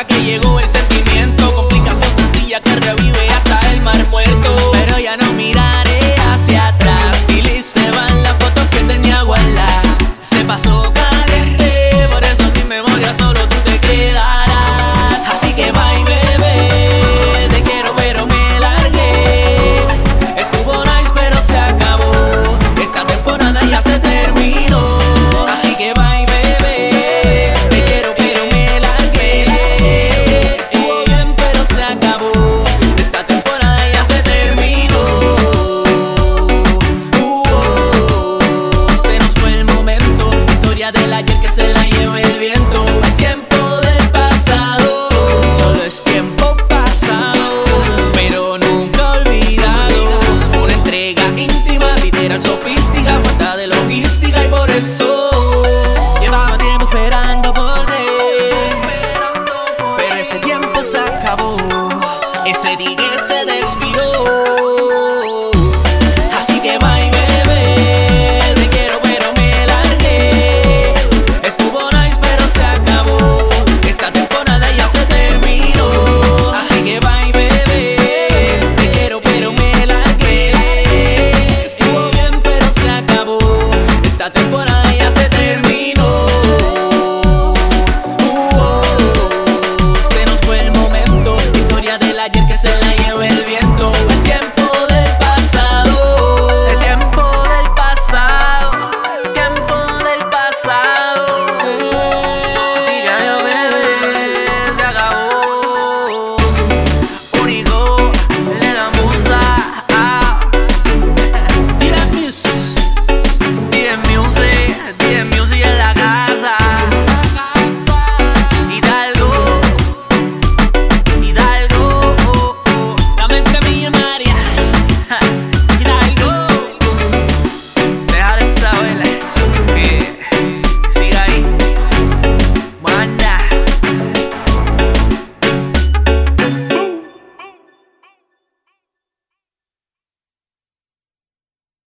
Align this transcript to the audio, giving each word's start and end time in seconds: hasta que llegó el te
hasta 0.00 0.14
que 0.14 0.24
llegó 0.24 0.58
el 0.58 0.79
te 84.32 84.59